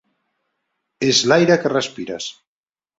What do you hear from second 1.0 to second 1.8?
És l'aire que